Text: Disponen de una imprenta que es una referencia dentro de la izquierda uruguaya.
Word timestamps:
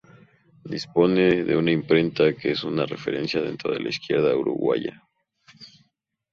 Disponen 0.71 1.45
de 1.47 1.55
una 1.55 1.69
imprenta 1.69 2.33
que 2.33 2.49
es 2.53 2.63
una 2.63 2.87
referencia 2.87 3.39
dentro 3.39 3.71
de 3.71 3.81
la 3.81 3.89
izquierda 3.89 4.35
uruguaya. 4.35 5.07